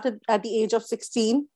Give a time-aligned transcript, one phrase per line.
[0.00, 1.46] started at the age of 16.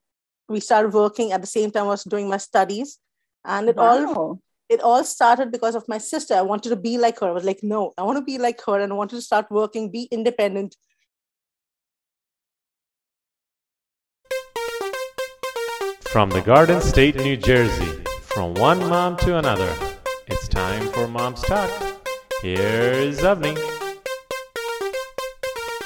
[0.48, 2.98] We started working at the same time I was doing my studies.
[3.44, 3.88] And it Wow.
[3.88, 6.34] all it all started because of my sister.
[6.34, 7.28] I wanted to be like her.
[7.28, 9.50] I was like, no, I want to be like her and I wanted to start
[9.50, 10.76] working, be independent.
[16.12, 17.92] From the Garden State, New Jersey,
[18.22, 19.72] from one mom to another,
[20.28, 21.70] it's time for Mom's Talk.
[22.40, 23.73] Here's Avni.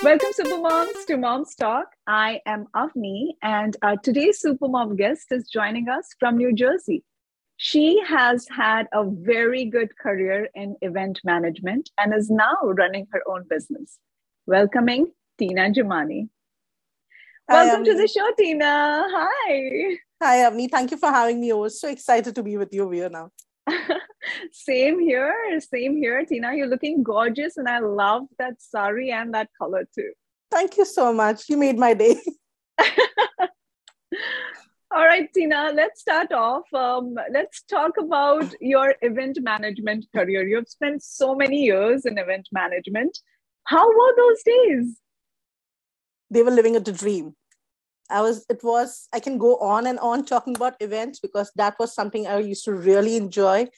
[0.01, 1.89] Welcome, Supermoms, to Mom's Talk.
[2.07, 7.02] I am Avni, and uh, today's Supermom guest is joining us from New Jersey.
[7.57, 13.23] She has had a very good career in event management and is now running her
[13.27, 13.98] own business.
[14.47, 16.29] Welcoming Tina Jumani.
[17.51, 19.05] Hi, Welcome to the show, Tina.
[19.10, 19.99] Hi.
[20.23, 20.71] Hi, Avni.
[20.71, 21.51] Thank you for having me.
[21.51, 23.33] I was so excited to be with you here now.
[24.53, 26.55] same here, same here, Tina.
[26.55, 30.13] You're looking gorgeous, and I love that sari and that color too.
[30.51, 31.49] Thank you so much.
[31.49, 32.21] You made my day.
[34.91, 36.65] All right, Tina, let's start off.
[36.73, 40.47] Um, let's talk about your event management career.
[40.49, 43.19] You've spent so many years in event management.
[43.65, 44.99] How were those days?
[46.30, 47.35] they were living a dream.
[48.10, 51.76] I was, it was, I can go on and on talking about events because that
[51.78, 53.68] was something I used to really enjoy.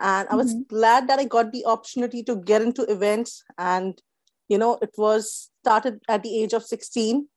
[0.00, 0.68] And I was Mhm.
[0.68, 3.42] glad that I got the opportunity to get into events.
[3.56, 4.00] And,
[4.48, 7.28] you know, it was started at the age of 16.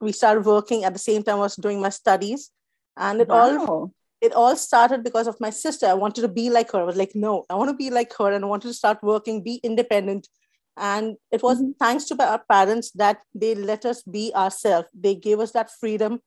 [0.00, 2.50] We started working at the same time I was doing my studies.
[2.96, 3.84] And it all
[4.20, 5.86] it all started because of my sister.
[5.86, 6.80] I wanted to be like her.
[6.80, 9.02] I was like, no, I want to be like her and I wanted to start
[9.02, 10.28] working, be independent.
[10.76, 11.74] And it was Mhm.
[11.78, 14.88] thanks to our parents that they let us be ourselves.
[14.92, 16.20] They gave us that freedom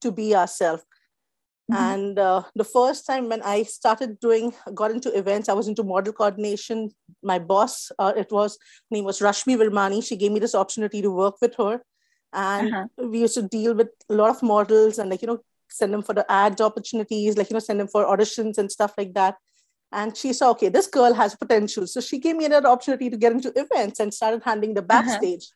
[0.00, 0.84] to be ourselves.
[1.70, 1.76] Mhm.
[1.78, 5.84] And uh, the first time when I started doing, got into events, I was into
[5.84, 6.90] model coordination.
[7.22, 8.58] My boss, uh, it was
[8.90, 10.02] name was Rashmi Virmani.
[10.04, 11.82] She gave me this opportunity to work with her,
[12.32, 12.86] and Uh-huh.
[12.98, 15.38] we used to deal with a lot of models and like you know
[15.70, 18.92] send them for the ads opportunities, like you know send them for auditions and stuff
[18.98, 19.36] like that.
[19.92, 23.16] And she saw, okay, this girl has potential, so she gave me another opportunity to
[23.16, 25.02] get into events and started handling the Uh-huh.
[25.02, 25.48] backstage.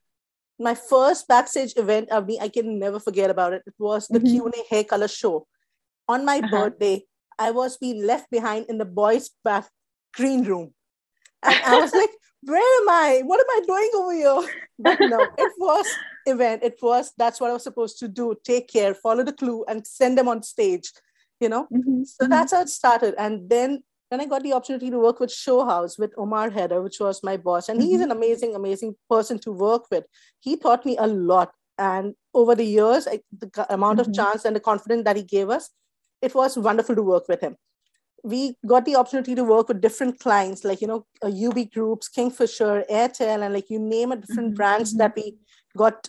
[0.58, 3.62] My first backstage event, of me, I can never forget about it.
[3.66, 4.30] It was the Mhm.
[4.30, 5.46] Q&A hair color show
[6.08, 6.50] on my Uh-huh.
[6.50, 7.04] birthday,
[7.38, 9.68] I was being left behind in the boys' back
[10.14, 10.74] green room.
[11.42, 12.10] And I was like,
[12.42, 13.22] where am I?
[13.24, 14.50] What am I doing over here?
[14.78, 15.86] But no, it was
[16.26, 16.62] event.
[16.62, 18.34] It was that's what I was supposed to do.
[18.44, 20.92] Take care, follow the clue, and send them on stage.
[21.40, 21.68] You know?
[21.72, 23.14] Mhm, So that's how it started.
[23.18, 27.00] And then then I got the opportunity to work with Showhouse with Omar Header, which
[27.00, 27.68] was my boss.
[27.68, 28.04] And he's Mhm.
[28.04, 30.04] an amazing, amazing person to work with.
[30.40, 31.52] He taught me a lot.
[31.78, 34.06] And over the years, I, the amount Mhm.
[34.08, 35.70] of chance and the confidence that he gave us,
[36.22, 37.56] it was wonderful to work with him.
[38.22, 42.08] We got the opportunity to work with different clients, like, you know, uh, UB Groups,
[42.08, 44.98] Kingfisher, Airtel, and like you name it, different Mhm, brands mhm.
[44.98, 45.36] that we
[45.76, 46.08] got.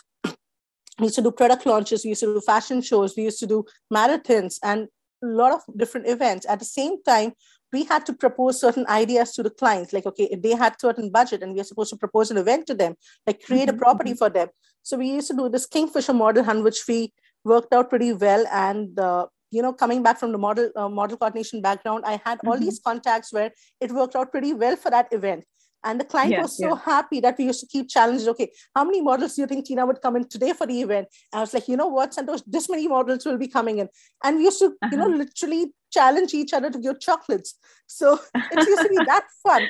[0.99, 3.45] We used to do product launches, we used to do fashion shows, we used to
[3.47, 4.87] do marathons, and
[5.23, 6.45] a lot of different events.
[6.47, 7.33] At the same time,
[7.73, 11.09] we had to propose certain ideas to the clients like okay if they had certain
[11.09, 12.95] budget and we are supposed to propose an event to them
[13.25, 14.47] like create a property for them.
[14.83, 17.13] So we used to do this kingfisher model hunt which we
[17.43, 18.45] worked out pretty well.
[18.51, 22.39] And uh, you know coming back from the model uh, model coordination background i had
[22.45, 22.61] all Mhm.
[22.63, 25.45] these contacts where it worked out pretty well for that event
[25.83, 26.75] and the client Yeah, was so yeah.
[26.75, 29.85] happy that we used to keep challenging okay how many models do you think tina
[29.85, 32.43] would come in today for the event and i was like you know what santosh
[32.47, 33.89] this many models will be coming in
[34.23, 35.17] and we used to you know Uh-huh.
[35.23, 37.55] literally challenge each other to give chocolates
[37.87, 38.19] so
[38.51, 39.67] it used to be that fun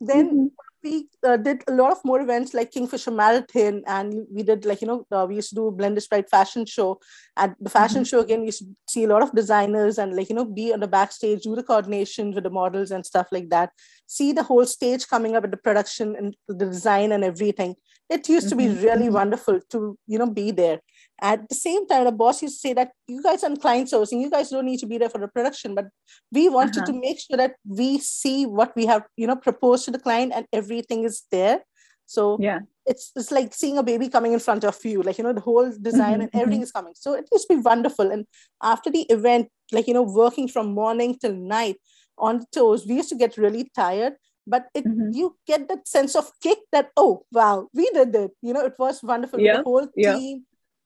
[0.00, 0.50] then Mhm.
[0.82, 4.80] We uh, did a lot of more events like kingfisher marathon and we did like
[4.80, 7.00] you know uh, we used to do Blenders Pride fashion show
[7.36, 8.08] at the fashion Mhm.
[8.10, 10.72] show again we used to see a lot of designers and like you know be
[10.72, 13.70] on the backstage do the coordination with the models and stuff like that
[14.06, 17.74] see the whole stage coming up at the production and the design and everything
[18.08, 18.82] it used to be Mhm.
[18.84, 20.78] really wonderful to you know be there
[21.20, 24.20] at the same time the boss used to say that you guys are client sourcing
[24.20, 25.86] you guys don't need to be there for the production but
[26.32, 26.92] we wanted Uh-huh.
[26.92, 30.32] to make sure that we see what we have you know proposed to the client
[30.34, 31.60] and everything is there
[32.06, 32.60] so Yeah.
[32.86, 35.40] it's it's like seeing a baby coming in front of you like you know the
[35.48, 38.26] whole design Mhm, and everything is coming so it used to be wonderful and
[38.62, 41.76] after the event like you know working from morning till night
[42.16, 44.14] on the toes we used to get really tired
[44.46, 45.12] but it Mhm.
[45.18, 48.74] you get that sense of kick that oh wow we did it you know it
[48.78, 50.16] was wonderful Yeah, the whole yeah.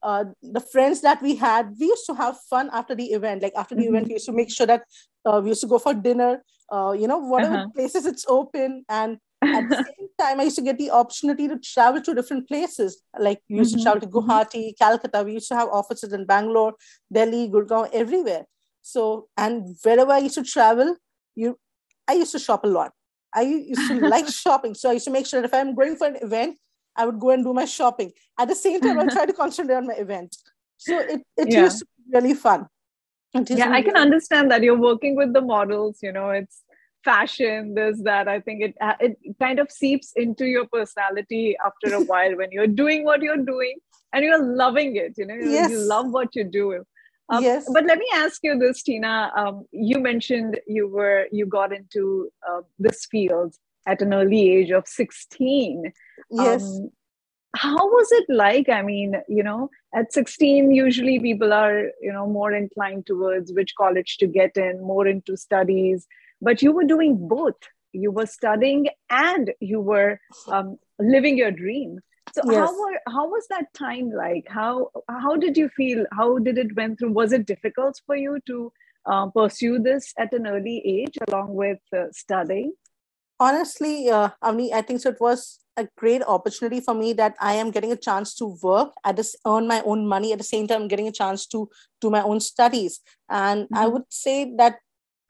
[0.03, 3.43] Uh, the friends that we had, we used to have fun after the event.
[3.43, 4.09] Like after the event, Mhm.
[4.09, 4.83] we used to make sure that
[5.25, 6.43] uh, we used to go for dinner.
[6.71, 7.69] Uh, you know, whatever Uh-huh.
[7.75, 9.19] places it's open, and
[9.55, 13.03] at the same time, I used to get the opportunity to travel to different places.
[13.19, 14.13] Like we used Mhm, to travel to mhm.
[14.29, 15.23] Guwahati, Calcutta.
[15.23, 16.75] We used to have offices in Bangalore,
[17.13, 18.45] Delhi, Gurgaon, everywhere.
[18.83, 20.97] So, and wherever I used to travel,
[21.35, 21.59] you,
[22.09, 22.93] I used to shop a lot.
[23.35, 25.97] I used to like shopping, so I used to make sure that if I'm going
[25.97, 26.59] for an event,
[26.97, 28.13] I would go and do my shopping.
[28.39, 30.37] At the same time, I try to concentrate on my event.
[30.77, 31.63] so it, it yeah.
[31.63, 32.67] used to be really fun
[33.49, 36.63] yeah i can understand that you're working with the models you know it's
[37.05, 42.01] fashion this that i think it it kind of seeps into your personality after a
[42.13, 43.77] while when you're doing what you're doing
[44.13, 45.71] and you're loving it you know yes.
[45.71, 46.85] you love what you do
[47.29, 47.67] um, yes.
[47.73, 49.33] But let me ask you this, Tina.
[49.35, 53.55] Um, you mentioned you were you got into uh, this field
[53.87, 55.93] at an early age of sixteen.
[56.31, 56.63] Yes.
[56.63, 56.91] Um,
[57.55, 58.69] how was it like?
[58.69, 63.75] I mean, you know, at sixteen, usually people are you know more inclined towards which
[63.77, 66.07] college to get in, more into studies.
[66.41, 67.61] But you were doing both.
[67.93, 70.19] You were studying and you were
[70.49, 72.01] um, living your dream
[72.33, 72.57] so yes.
[72.57, 76.75] how were how was that time like how how did you feel how did it
[76.77, 78.73] went through was it difficult for you to
[79.07, 82.73] uh, pursue this at an early age along with uh, studying
[83.41, 87.55] honestly uh, Avni, i think so it was a great opportunity for me that i
[87.55, 90.67] am getting a chance to work at this earn my own money at the same
[90.67, 91.69] time getting a chance to
[92.01, 93.79] do my own studies and mm-hmm.
[93.79, 94.79] i would say that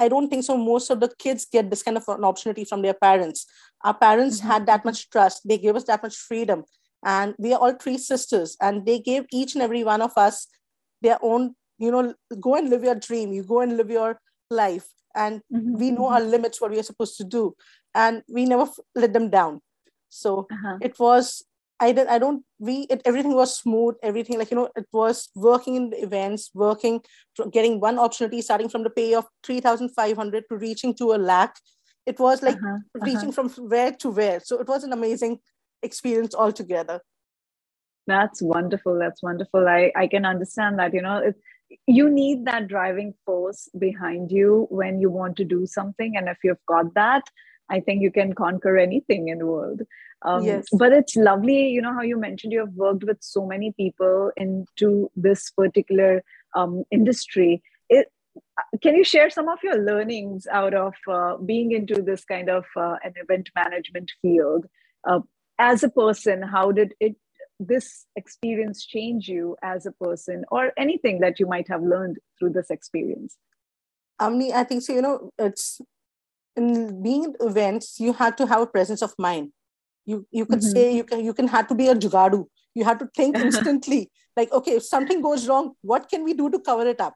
[0.01, 0.57] I don't think so.
[0.57, 3.47] Most of the kids get this kind of an opportunity from their parents.
[3.85, 4.49] Our parents mm-hmm.
[4.49, 5.47] had that much trust.
[5.47, 6.65] They gave us that much freedom
[7.05, 10.47] and we are all three sisters and they gave each and every one of us
[11.01, 14.21] their own you know go and live your dream you go and live your
[14.51, 15.79] life and mm-hmm.
[15.79, 17.55] we know our limits what we are supposed to do
[17.95, 19.61] and we never let them down
[20.09, 20.79] so uh-huh.
[20.81, 21.45] it was
[21.81, 25.31] i did i don't we it, everything was smooth everything like you know it was
[25.35, 27.01] working in the events working
[27.51, 31.55] getting one opportunity starting from the pay of 3500 to reaching to a lakh
[32.07, 32.77] it was like uh-huh.
[32.77, 33.07] Uh-huh.
[33.07, 35.39] reaching from where to where so it was an amazing
[35.83, 37.01] experience altogether
[38.07, 41.37] that's wonderful that's wonderful i i can understand that you know it,
[41.87, 46.17] you need that driving force behind you when you want to do something.
[46.17, 47.23] And if you've got that
[47.73, 49.83] i think you can conquer anything in the world.
[50.25, 50.67] Um, yes.
[50.73, 54.31] but it's lovely you know how you mentioned you have worked with so many people
[54.37, 56.23] into this particular
[56.55, 57.63] um, industry.
[57.89, 58.07] It,
[58.83, 62.65] can you share some of your learnings out of uh, being into this kind of
[62.77, 64.67] uh, an event management field?
[65.09, 65.21] Uh,
[65.59, 67.17] as a person how did it
[67.67, 72.51] this experience change you as a person or anything that you might have learned through
[72.51, 73.37] this experience?
[74.21, 75.81] Avni, i think so you know it's
[76.57, 79.53] in being in events you have to have a presence of mind.
[80.05, 80.77] You you could mm-hmm.
[80.77, 84.11] say you can you can have to be a jugadu you have to think instantly.
[84.37, 87.15] Like okay if something goes wrong what can we do to cover it up?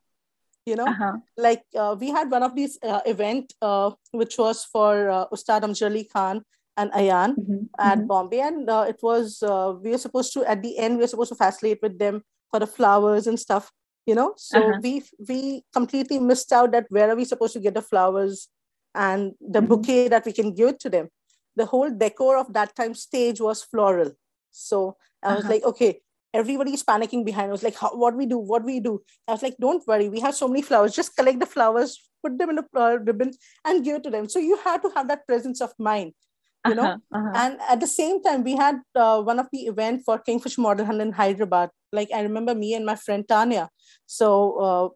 [0.65, 1.17] You know uh-huh.
[1.37, 5.63] like uh, we had one of these uh, event uh, which was for uh, ustad
[5.69, 6.43] amjad ali khan
[6.77, 7.65] and Ayan mm-hmm.
[7.79, 8.07] at mm-hmm.
[8.07, 8.41] Bombay.
[8.41, 11.31] And uh, it was, uh, we were supposed to, at the end, we were supposed
[11.31, 13.71] to facilitate with them for the flowers and stuff,
[14.07, 14.35] you know?
[14.37, 14.81] So uh-huh.
[14.83, 18.49] we we completely missed out that where are we supposed to get the flowers
[18.95, 19.69] and the mm-hmm.
[19.69, 21.09] bouquet that we can give to them.
[21.57, 24.13] The whole decor of that time stage was floral.
[24.51, 25.53] So I was uh-huh.
[25.55, 26.01] like, okay,
[26.35, 27.49] everybody's panicking behind.
[27.49, 28.39] I was like, what do we do?
[28.39, 29.03] What do we do?
[29.27, 30.95] I was like, don't worry, we have so many flowers.
[30.95, 33.33] Just collect the flowers, put them in a uh, ribbon,
[33.65, 34.29] and give it to them.
[34.29, 36.13] So you have to have that presence of mind
[36.69, 37.33] you know uh-huh, uh-huh.
[37.35, 40.87] and at the same time we had uh, one of the event for kingfish model
[40.87, 43.69] hunt in hyderabad like i remember me and my friend tanya
[44.07, 44.29] so
[44.67, 44.89] uh,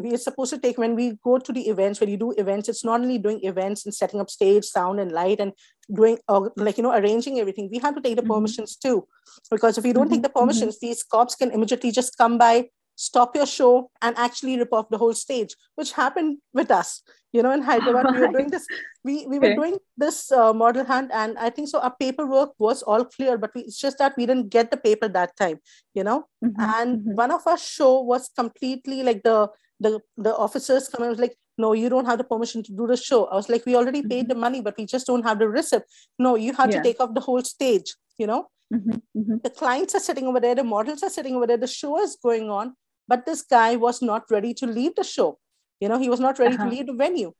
[0.00, 2.68] we are supposed to take when we go to the events when you do events
[2.68, 5.52] it's not only doing events and setting up stage sound and light and
[5.94, 8.32] doing uh, like you know arranging everything we have to take the mm-hmm.
[8.32, 9.06] permissions too
[9.50, 10.14] because if you don't mm-hmm.
[10.14, 10.40] take the mm-hmm.
[10.40, 10.86] permissions mm-hmm.
[10.86, 12.54] these cops can immediately just come by
[12.96, 17.42] stop your show and actually rip off the whole stage which happened with us you
[17.42, 18.66] know in hyderabad we were doing this
[19.04, 22.82] we, we were doing this uh, model hunt and i think so our paperwork was
[22.82, 25.58] all clear but we, it's just that we didn't get the paper that time
[25.94, 26.60] you know mm-hmm.
[26.60, 27.14] and mm-hmm.
[27.14, 29.48] one of our show was completely like the
[29.80, 32.86] the the officers come and was like no you don't have the permission to do
[32.86, 34.28] the show i was like we already paid mm-hmm.
[34.28, 35.82] the money but we just don't have the receipt
[36.18, 36.76] no you have yeah.
[36.76, 38.98] to take off the whole stage you know mm-hmm.
[39.18, 39.36] Mm-hmm.
[39.42, 42.16] the clients are sitting over there the models are sitting over there the show is
[42.22, 42.74] going on
[43.08, 45.38] but this guy was not ready to leave the show
[45.82, 46.64] you know he was not ready uh-huh.
[46.64, 47.32] to leave the venue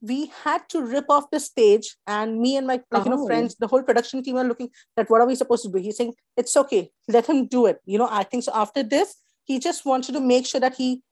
[0.00, 3.04] we had to rip off the stage and me and my like, oh.
[3.04, 3.26] you know oh.
[3.26, 5.96] friends the whole production team are looking at what are we supposed to do he's
[5.96, 9.58] saying it's okay let him do it you know i think so after this he
[9.58, 11.02] just wanted to make sure that he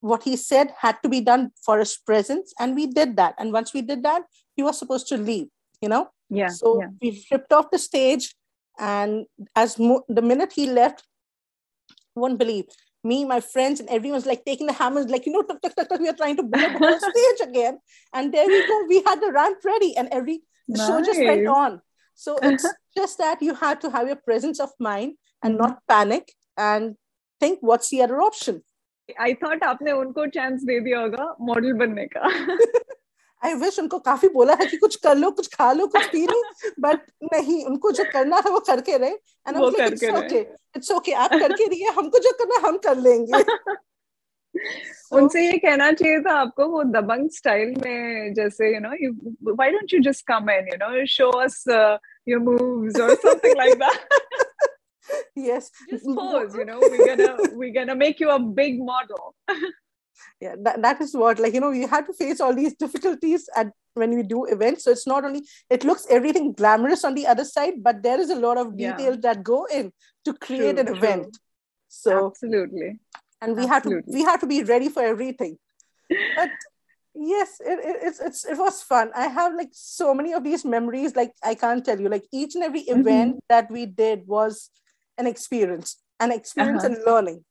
[0.00, 3.52] what he said had to be done for his presence and we did that and
[3.52, 4.22] once we did that
[4.56, 5.46] he was supposed to leave
[5.82, 6.88] you know yeah so yeah.
[7.02, 8.34] we ripped off the stage
[8.78, 11.04] and as mo- the minute he left
[12.14, 12.64] won't believe
[13.03, 15.87] me, my friends, and everyone's like taking the hammers, like, you know, tuk, tuk, tuk,
[15.89, 17.79] tuk, we are trying to build the whole stage again.
[18.13, 18.85] And there we go.
[18.87, 20.87] We had the ramp ready, and every the nice.
[20.87, 21.81] show just went on.
[22.15, 26.33] So it's just that you have to have your presence of mind and not panic
[26.57, 26.95] and
[27.39, 28.61] think what's the other option.
[29.17, 32.29] I thought आपने उनको chance दे दिया होगा model बनने का.
[33.44, 36.26] I wish उनको काफ़ी बोला है कि कुछ कर लो कुछ खा लो कुछ पी
[36.26, 36.42] लो
[36.80, 37.00] बट
[37.32, 40.38] नहीं उनको जो करना था वो करके रहे। एंड वो इट्स करके ओके
[40.76, 43.42] इट्स ओके आप करके रहिए हमको जो करना हम कर लेंगे।
[45.12, 48.90] उनसे ये कहना चाहिए था आपको वो दबंग स्टाइल में जैसे you know
[49.52, 51.64] why don't you just come in you know show us
[52.28, 54.08] your moves और something like that
[55.36, 55.66] yes.
[55.90, 57.32] Just pose you know we're gonna
[57.62, 59.34] we're gonna make you a big model.
[60.40, 63.48] yeah that, that is what like you know you have to face all these difficulties
[63.56, 67.26] at when we do events so it's not only it looks everything glamorous on the
[67.26, 68.96] other side but there is a lot of Yeah.
[68.96, 69.92] details that go in
[70.24, 70.96] to create True, an true.
[70.96, 71.38] event
[71.88, 72.98] so absolutely
[73.40, 75.56] and we have to we have to be ready for everything
[76.36, 76.50] but
[77.14, 80.64] yes it, it, it's, it's it was fun i have like so many of these
[80.64, 83.00] memories like i can't tell you like each and every Mhm.
[83.00, 84.70] event that we did was
[85.18, 86.94] an experience an experience Uh-huh.
[86.94, 87.44] and learning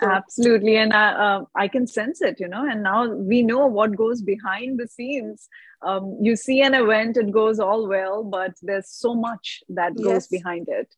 [0.00, 0.76] absolutely.
[0.76, 4.22] And I, uh, I can sense it you know and now we know what goes
[4.22, 5.48] behind the scenes.
[5.82, 10.28] Um, you see an event it goes all well but there's so much that goes
[10.28, 10.94] behind it.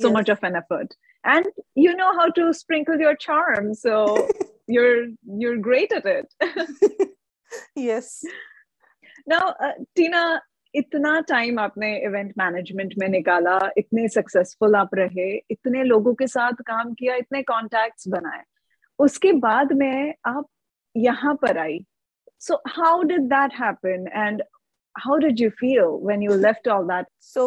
[0.00, 0.94] So much of an effort.
[1.24, 4.28] And you know how to sprinkle your charm so
[4.66, 6.32] you're you're great at it.
[7.76, 8.24] Yes.
[9.26, 10.42] Now uh, tina
[10.74, 16.62] इतना time आपने event management में निकाला इतने successful आप रहे इतने लोगों के साथ
[16.66, 18.42] काम किया इतने कॉन्टेक्ट बनाए
[18.98, 20.46] उसके बाद में आप
[20.96, 21.78] यहाँ पर आई
[22.40, 24.42] so how did that happen and
[24.94, 27.46] how did you feel when you left all that so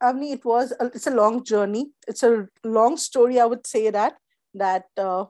[0.00, 1.90] I it was a, it's a long journey.
[2.06, 3.40] It's a long story.
[3.40, 4.14] I would say that
[4.54, 5.24] that uh,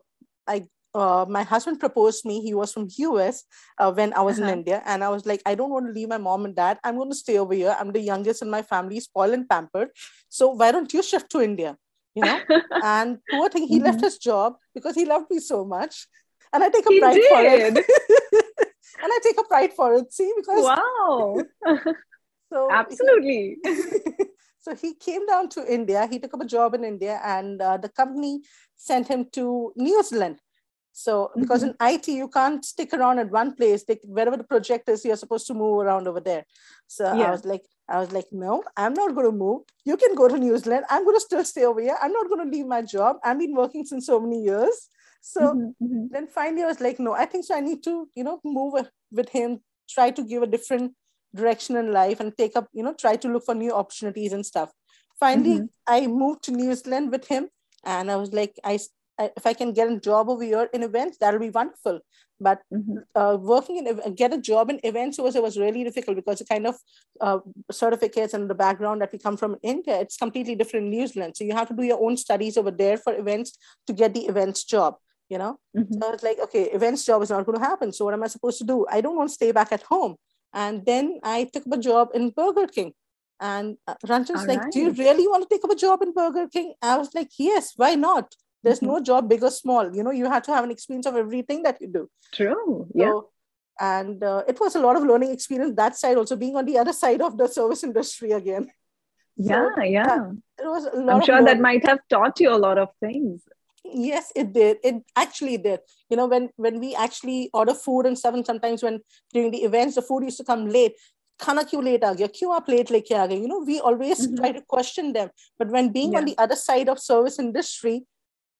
[0.46, 0.64] I
[0.98, 2.86] uh, my husband proposed me he was from
[3.26, 3.44] us
[3.78, 4.58] uh, when i was in Uh-huh.
[4.58, 6.96] india and i was like i don't want to leave my mom and dad i'm
[7.00, 9.90] going to stay over here i'm the youngest in my family spoiled and pampered
[10.38, 11.76] so why don't you shift to india
[12.14, 12.38] you know
[12.94, 14.08] and poor thing he left Mhm.
[14.08, 16.06] his job because he loved me so much
[16.52, 17.78] and i take a He pride for did.
[17.78, 17.84] it
[19.02, 21.38] and i take a pride for it see because wow
[22.52, 23.58] so absolutely
[24.60, 26.06] so he came down to India.
[26.10, 28.42] He took up a job in India, and uh, the company
[28.76, 30.40] sent him to New Zealand.
[31.04, 31.12] So
[31.42, 33.84] because in IT you can't stick around at one place.
[33.84, 36.44] They, wherever the project is, you're supposed to move around over there.
[36.88, 39.62] So I was like, I was like, no, I'm not going to move.
[39.84, 40.84] You can go to New Zealand.
[40.90, 41.96] I'm going to still stay over here.
[42.02, 43.16] I'm not going to leave my job.
[43.24, 44.88] I've been working since so many years.
[45.20, 46.08] So Mhm, mhm.
[46.16, 47.54] then finally I was like, no, I think so.
[47.56, 48.74] I need to, you know, move
[49.20, 50.94] with him, try to give a different
[51.34, 54.44] direction in life and take up, you know, try to look for new opportunities and
[54.52, 54.72] stuff.
[55.20, 55.68] Finally, Mhm.
[55.86, 57.48] I moved to New Zealand with him,
[57.84, 58.78] and I was like, I-
[59.18, 62.00] if I can get a job over here in events, that'll be wonderful.
[62.40, 63.02] But Mhm.
[63.14, 66.44] uh, working in get a job in events was it was really difficult because the
[66.44, 66.76] kind of
[67.20, 70.90] uh, certificates and the background that we come from in India, it's completely different in
[70.90, 71.36] New Zealand.
[71.36, 73.58] So you have to do your own studies over there for events
[73.88, 74.96] to get the events job.
[75.28, 75.92] You know, Mhm.
[75.92, 77.92] so I was like, okay, events job is not going to happen.
[77.92, 78.86] So what am I supposed to do?
[78.88, 80.16] I don't want to stay back at home.
[80.54, 82.94] And then I took up a job in Burger King.
[83.38, 86.48] And uh, Ranjan's like, do you really want to take up a job in Burger
[86.48, 86.74] King?
[86.80, 88.34] I was like, yes, why not?
[88.63, 88.87] There's Mhm.
[88.87, 89.93] no job big or small.
[89.95, 92.03] You know, you have to have an experience of everything that you do.
[92.35, 93.29] true yeah So,
[93.79, 96.77] and uh, it was a lot of learning experience that side also being on the
[96.83, 98.69] other side of the service industry again.
[99.37, 100.15] yeah yeah
[100.61, 101.61] It was a lot i'm of sure that learning.
[101.67, 103.41] might have taught you a lot of things
[104.09, 105.79] yes it did it actually did
[106.09, 108.99] you know when when we actually order food and stuff and sometimes when
[109.33, 111.01] during the events the food used to come late
[111.45, 114.21] खाना क्यों late आ गया क्यों आप late लेके आ गए you know we always
[114.27, 114.37] Mhm.
[114.41, 115.33] try to question them
[115.63, 116.29] but when being on Yeah.
[116.31, 117.95] the other side of service industry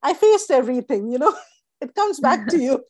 [0.02, 1.34] I faced everything you know?
[1.80, 2.84] It comes back to you.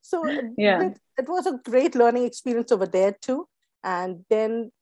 [0.00, 0.82] So it, Yeah.
[0.82, 3.46] it, it was a great learning experience over there too.
[3.84, 4.72] And then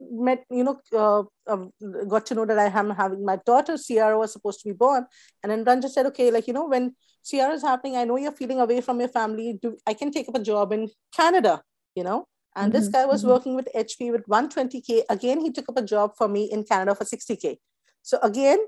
[0.00, 1.66] met you know uh, uh,
[2.06, 5.06] got to know that I am having my daughter Sierra was supposed to be born.
[5.42, 8.32] And then Ranjan said okay like you know when Sierra is happening I know you're
[8.32, 9.58] feeling away from your family.
[9.60, 11.62] Do I can take up a job in Canada
[11.94, 12.26] you know?
[12.56, 13.28] And this Mhm, guy was mhm.
[13.28, 16.94] working with HP with 120k again he took up a job for me in Canada
[16.94, 17.58] for 60k
[18.02, 18.58] so again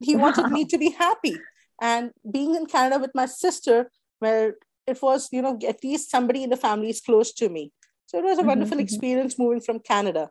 [0.00, 1.46] he wanted me to be happy
[1.80, 6.42] and being in Canada with my sister where it was you know at least somebody
[6.42, 7.72] in the family is close to me
[8.06, 8.80] so it was a Mhm, wonderful mhm.
[8.80, 10.30] experience moving from Canada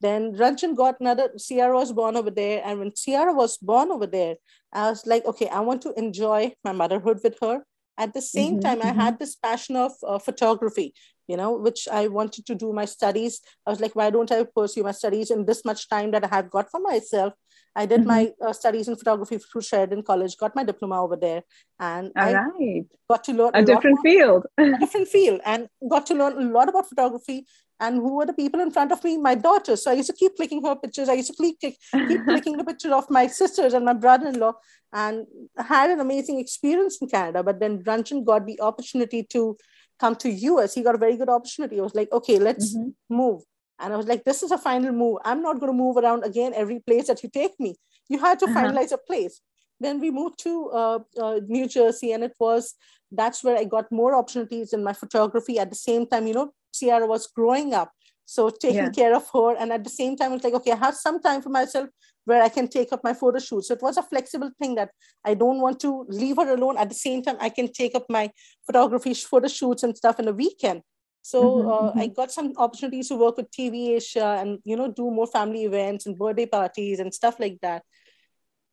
[0.00, 2.60] then Ranjan got another, Sierra was born over there.
[2.64, 4.36] And when Sierra was born over there,
[4.72, 7.64] I was like, okay, I want to enjoy my motherhood with her.
[7.96, 8.92] At the same Mhm, time, I mhm.
[8.92, 10.92] had this passion of uh, photography,
[11.28, 13.40] you know, which I wanted to do my studies.
[13.66, 16.28] I was like, why don't I pursue my studies in this much time that I
[16.28, 17.32] have got for myself?
[17.76, 18.06] I did Mhm.
[18.06, 21.42] my uh, studies in photography through Sheridan College, got my diploma over there,
[21.78, 24.46] and all I right got to learn a lot different field.
[24.58, 27.46] A different field and got to learn a lot about photography
[27.80, 29.18] and who were the people in front of me?
[29.18, 31.08] My daughter so i used to keep clicking her pictures.
[31.08, 31.74] I used to keep, keep,
[32.08, 34.54] keep clicking the picture of my sisters and my brother-in-law
[34.92, 35.26] and
[35.58, 37.42] had an amazing experience in canada.
[37.42, 39.56] But then Ranjan got the opportunity to
[40.00, 41.78] come to us he got a very good opportunity.
[41.78, 43.16] I was like okay let's mm-hmm.
[43.22, 43.42] move
[43.80, 45.18] and i was like this is a final move.
[45.24, 47.76] I'm not going to move around again every place that you take me.
[48.08, 48.60] You had to uh-huh.
[48.60, 49.40] finalize a place.
[49.80, 52.74] Then we moved to uh, uh, new jersey and it was
[53.10, 55.58] that's where i got more opportunities in my photography.
[55.58, 57.92] At the same time you know Sierra was growing up
[58.26, 58.90] so taking yeah.
[58.90, 59.56] care of her.
[59.56, 61.88] And at the same time it's like okay i have some time for myself
[62.24, 63.64] where i can take up my photo shoot.
[63.64, 64.90] So it was a flexible thing that
[65.24, 66.78] i don't want to leave her alone.
[66.78, 68.30] At the same time i can take up my
[68.66, 70.82] photography photo shoots and stuff in a weekend
[71.24, 72.00] so mm-hmm, uh, mm-hmm.
[72.00, 75.64] i got some opportunities to work with tv asia and you know do more family
[75.64, 77.82] events and birthday parties and stuff like that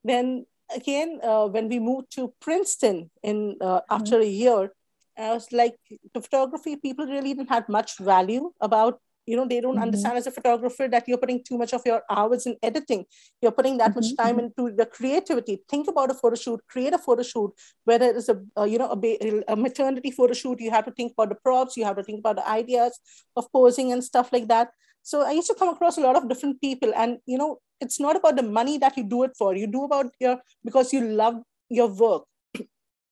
[0.03, 3.95] then again uh, when we moved to princeton in uh, mm-hmm.
[3.95, 4.73] after a year
[5.17, 5.77] i was like
[6.13, 9.83] the photography people really didn't have much value about you know they don't mm-hmm.
[9.83, 13.05] understand as a photographer that you're putting too much of your hours in editing.
[13.41, 13.99] You're putting that mm-hmm.
[13.99, 15.61] much time into the creativity.
[15.69, 16.59] Think about a photo shoot.
[16.67, 17.51] Create a photo shoot
[17.85, 20.59] whether it is a, a you know a, a, maternity photo shoot.
[20.59, 21.77] You have to think about the props.
[21.77, 22.99] You have to think about the ideas
[23.35, 24.69] of posing and stuff like that.
[25.03, 27.99] So i used to come across a lot of different people and you know it's
[27.99, 29.55] not about the money that you do it for.
[29.55, 32.23] You do about your because you love your work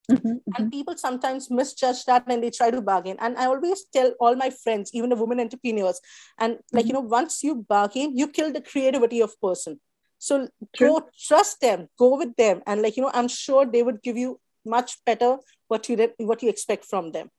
[0.10, 0.70] Mm-hmm, and mm-hmm.
[0.70, 3.18] people sometimes misjudge that and they try to bargain.
[3.20, 6.02] And I always tell all my friends, even the women entrepreneurs,
[6.38, 6.88] and like, mm-hmm.
[6.88, 9.80] you know, once you bargain, you kill the creativity of person.
[10.18, 10.88] So True.
[10.88, 12.62] go trust them, go with them.
[12.68, 15.38] And like, you know, I'm sure they would give you much better
[15.68, 17.30] what you what you expect from them.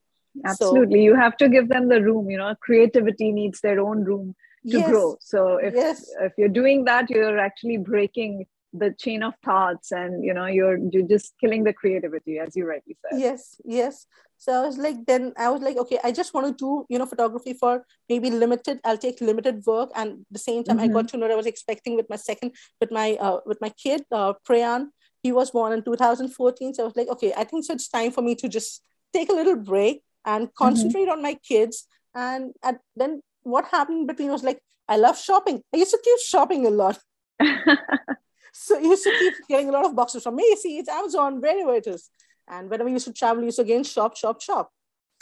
[0.45, 1.01] Absolutely.
[1.01, 4.35] So, you have to give them the room, you know, creativity needs their own room
[4.69, 4.89] to yes.
[4.89, 5.17] grow.
[5.21, 6.09] So if yes.
[6.21, 10.79] if you're doing that, you're actually breaking the chain of thoughts and you know you're
[10.93, 14.07] you're just killing the creativity as you rightly said yes yes
[14.39, 16.99] so i was like then i was like okay i just want to do you
[16.99, 20.91] know photography for maybe limited i'll take limited work and the same time mm-hmm.
[20.91, 23.61] i got to know what i was expecting with my second with my uh, with
[23.61, 24.89] my kid uh, prayan
[25.23, 28.13] he was born in 2014 so i was like okay i think so it's time
[28.13, 30.65] for me to just take a little break and mm-hmm.
[30.65, 31.19] concentrate mm-hmm.
[31.19, 35.77] on my kids and, and then what happened between was like i love shopping i
[35.77, 36.99] used to keep shopping a lot
[38.53, 41.87] So you used to keep getting a lot of boxes from Macy's, Amazon, wherever it
[41.87, 42.11] is.
[42.49, 44.73] And whenever we used to travel, we used to again shop, shop, shop.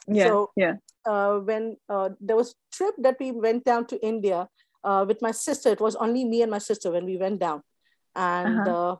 [0.06, 0.26] Yeah.
[0.28, 0.74] So yeah.
[1.06, 4.48] Uh, when uh, there was trip that we went down to India
[4.84, 7.62] uh, with my sister, it was only me and my sister when we went down,
[8.14, 8.92] and uh-huh.
[8.92, 8.96] Uh,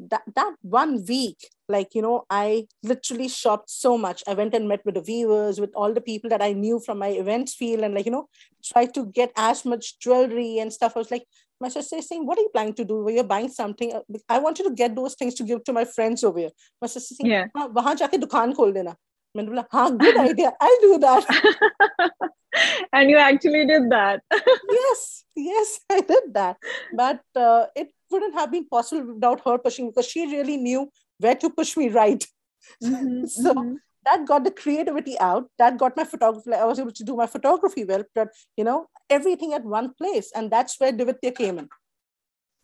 [0.00, 4.22] that that one week, like you know, I literally shopped so much.
[4.26, 6.98] I went and met with the viewers, with all the people that I knew from
[6.98, 8.28] my events field, and like you know,
[8.62, 10.96] tried to get as much jewelry and stuff.
[10.96, 11.26] I was like,
[11.61, 13.03] my sister is saying, What are you planning to do?
[13.03, 15.73] When you're buying something, uh, I want you to get those things to give to
[15.73, 16.51] my friends over here.
[16.81, 17.45] My sister saying, yeah.
[17.55, 18.95] वहां जाके दुकान खोल देना
[19.37, 21.25] मैंने बोला हाँ good idea I'll do that
[22.93, 24.21] and you actually did that
[24.71, 26.57] yes yes I did that
[26.93, 31.35] but uh, it wouldn't have been possible without her pushing because she really knew where
[31.35, 32.25] to push me right
[32.83, 36.92] mm-hmm, so mm-hmm that got the creativity out that got my photography i was able
[36.92, 40.92] to do my photography well but you know everything at one place and that's where
[40.92, 41.68] Divitiae came in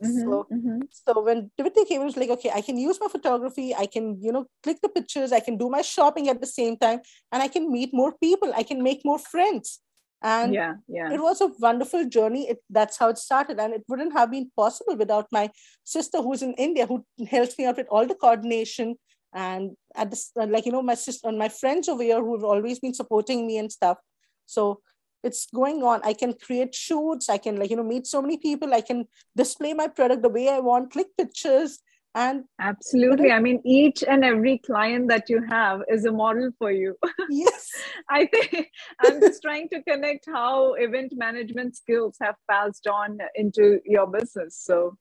[0.03, 0.79] mm-hmm, so, mm-hmm.
[0.91, 3.85] so when Divitiae came in, it was like, okay, I can use my photography, I
[3.85, 7.01] can, you know, click the pictures, I can do my shopping at the same time,
[7.31, 9.81] and I can meet more people, I can make more friends.
[10.23, 11.13] And yeah, yeah.
[11.13, 12.49] it was a wonderful journey.
[12.51, 13.59] It, that's how it started.
[13.59, 15.51] And it wouldn't have been possible without my
[15.85, 18.97] sister who's in India, who helps me out with all the coordination,
[19.33, 22.45] and at this uh, like you know my sister and my friends over here who've
[22.45, 23.99] always been supporting me and stuff.
[24.47, 24.81] So
[25.23, 26.01] it's going on.
[26.03, 27.29] I can create shoots.
[27.29, 28.75] I can like you know meet so many people.
[28.75, 31.81] I can display my product the way i want click pictures.
[32.17, 33.31] And absolutely.
[33.31, 36.97] I mean each and every client that you have is a model for you.
[37.31, 37.69] Yes.
[38.09, 38.69] I think
[39.05, 44.59] i'm just trying to connect how event management skills have passed on into your business.
[44.59, 44.97] So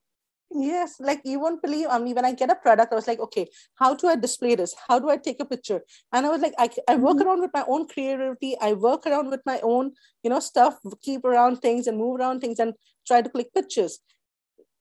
[0.51, 1.87] Yes, like you won't believe.
[1.89, 4.55] I mean, when I get a product, I was like, okay, how do I display
[4.55, 4.73] this?
[4.87, 5.81] How do I take a picture?
[6.11, 7.27] And I was like, I, I work mm-hmm.
[7.27, 8.55] around with my own creativity.
[8.59, 9.91] I work around with my own,
[10.23, 12.73] you know, stuff, keep around things and move around things and
[13.05, 13.99] try to click pictures.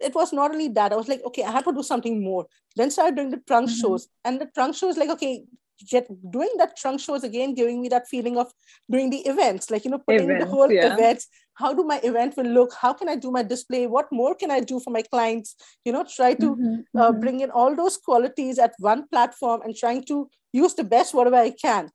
[0.01, 0.93] It was not only that.
[0.93, 2.47] I was like, okay, I have to do something more.
[2.75, 3.81] Then started doing the trunk mm-hmm.
[3.81, 4.09] shows.
[4.25, 5.45] And the trunk shows, like, okay,
[5.87, 8.53] get doing that trunk shows again giving me that feeling of
[8.91, 10.93] doing the events like you know putting events, the whole yeah.
[10.93, 11.29] events
[11.59, 14.51] how do my event will look how can i do my display what more can
[14.51, 17.21] i do for my clients you know try to mm-hmm, uh, mm-hmm.
[17.21, 21.37] bring in all those qualities at one platform and trying to use the best whatever
[21.37, 21.91] i can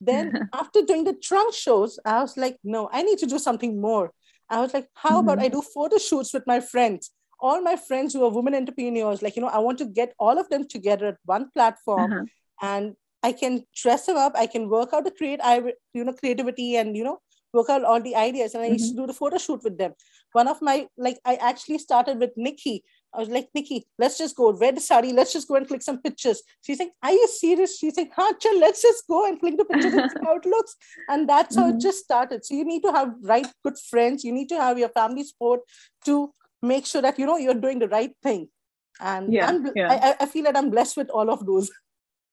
[0.00, 3.80] then after doing the trunk shows i was like no i need to do something
[3.80, 4.10] more
[4.48, 5.28] i was like how mm-hmm.
[5.28, 9.22] about i do photo shoots with my friends all my friends who are women entrepreneurs
[9.22, 12.24] like you know i want to get all of them together at one platform uh-huh.
[12.74, 14.34] and I can dress them up.
[14.36, 17.20] I can work out the create, I you know, creativity and you know,
[17.54, 18.54] work out all the ideas.
[18.54, 18.72] And I mm-hmm.
[18.74, 19.02] used to mm-hmm.
[19.02, 19.94] do the photo shoot with them.
[20.32, 24.34] One of my like, I actually started with Nikki I was like, Nikki, let's just
[24.34, 24.52] go.
[24.52, 26.42] Red sari, let's just go and click some pictures.
[26.62, 27.78] She's like, Are you serious?
[27.78, 30.44] She's like, huh, chill, let's just go and click the pictures and see how it
[30.44, 30.74] looks.
[31.08, 31.78] And that's how mm-hmm.
[31.78, 32.44] it just started.
[32.44, 34.24] So you need to have right good friends.
[34.24, 35.60] You need to have your family support
[36.06, 38.48] to make sure that you know you're doing the right thing.
[39.00, 40.14] And yeah, yeah.
[40.18, 41.70] I, I feel that I'm blessed with all of those.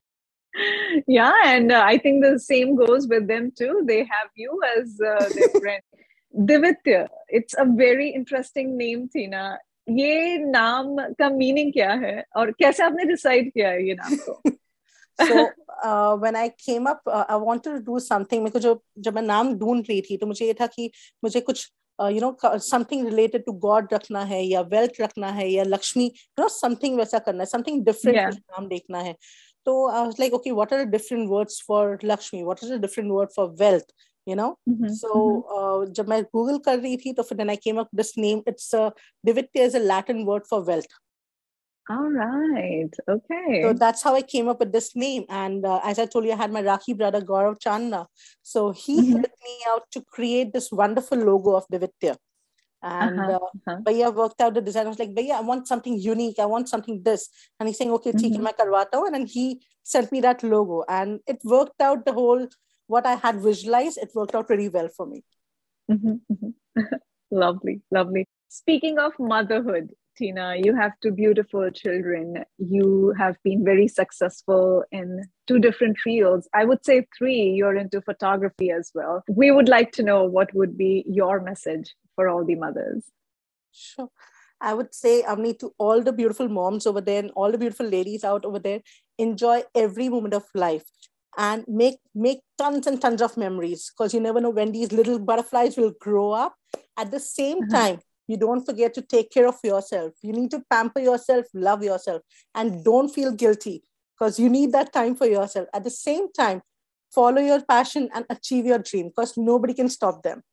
[1.07, 3.83] yeah, and uh, I think the same goes with them too.
[3.85, 5.81] They have you as uh, their friend.
[6.33, 9.57] Divitya, it's a very interesting name, Tina.
[9.89, 14.41] ये नाम का meaning क्या है और कैसे आपने decide किया है ये नाम को
[15.19, 15.49] so
[15.83, 19.21] uh, when I came up, uh, I wanted to do something because जो जब मैं
[19.21, 20.89] नाम ढूंढ रही थी तो मुझे ये था कि
[21.23, 25.63] मुझे कुछ you know something related to God रखना है या वेल्थ रखना है या
[25.63, 29.15] लक्ष्मी यू नो समथिंग वैसा करना है समथिंग डिफरेंट नाम देखना है
[29.65, 32.79] so i was like okay what are the different words for lakshmi what is the
[32.79, 33.89] different word for wealth
[34.25, 34.87] you know mm-hmm.
[34.87, 35.55] so mm-hmm.
[35.55, 37.79] uh, ah, when I जब मैं Google कर रही थी तो फिर then I came
[37.79, 38.75] up this a it's
[39.25, 39.79] डिविटी is a
[41.89, 42.93] All right.
[43.13, 43.61] Okay.
[43.61, 45.25] So that's how I came up with this name.
[45.29, 48.07] And uh, as I told you, I had my Rakhi brother Gaurav Channa,
[48.41, 49.11] So he mm-hmm.
[49.11, 52.15] helped me out to create this wonderful logo of Divitiae.
[52.82, 53.76] and uh-huh, uh, uh-huh.
[53.82, 54.86] Bhaiya worked out the design.
[54.86, 56.38] I was like, Bhaiya, I want something unique.
[56.38, 57.28] I want something this.
[57.58, 58.42] And he's saying, okay, mm-hmm.
[58.42, 60.84] मैं करवाता And then he sent me that logo.
[60.88, 62.46] And it worked out the whole,
[62.86, 65.24] what I had visualized, it worked out pretty well for me.
[65.90, 66.14] Mm-hmm.
[66.32, 66.82] mm-hmm.
[67.30, 68.26] lovely, lovely.
[68.48, 72.44] Speaking of motherhood, Tina, you have two beautiful children.
[72.58, 76.48] You have been very successful in two different fields.
[76.54, 77.54] I would say three.
[77.56, 79.22] You're into photography as well.
[79.28, 83.03] We would like to know what would be your message for all the mothers.
[83.71, 84.09] Sure.
[84.61, 87.85] I would say, Avni, to all the beautiful moms over there and all the beautiful
[87.85, 88.81] ladies out over there,
[89.17, 90.85] enjoy every moment of life
[91.37, 95.19] and make make tons and tons of memories because you never know when these little
[95.19, 96.55] butterflies will grow up.
[96.95, 97.77] At the same uh-huh.
[97.77, 100.13] time, you don't forget to take care of yourself.
[100.21, 102.21] You need to pamper yourself, love yourself,
[102.55, 103.83] and don't feel guilty
[104.17, 105.67] because you need that time for yourself.
[105.73, 106.61] At the same time,
[107.13, 110.43] follow your passion and achieve your dream because nobody can stop them.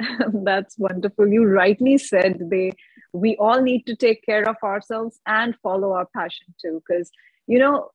[0.44, 1.28] That's wonderful.
[1.28, 2.72] You rightly said they
[3.12, 7.10] we all need to take care of ourselves and follow our passion too because
[7.46, 7.90] you know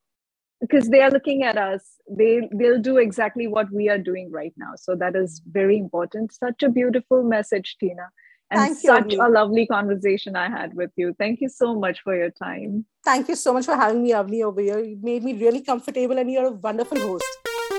[0.61, 4.53] because they are looking at us they they'll do exactly what we are doing right
[4.57, 8.09] now so that is very important such a beautiful message tina
[8.51, 11.15] and Thank such you, a lovely conversation I had with you.
[11.17, 12.85] Thank you so much for your time.
[13.03, 14.79] Thank you so much for having me, Avni, over here.
[14.79, 17.25] You made me really comfortable and you're a wonderful host.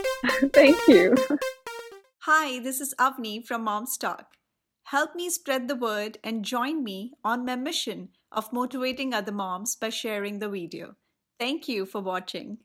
[0.53, 1.15] Thank you.
[2.29, 4.33] Hi, this is Avni from Mom's Talk.
[4.87, 9.77] Help me spread the word and join me on my mission of motivating other moms
[9.77, 10.97] by sharing the video.
[11.39, 12.59] Thank you for watching.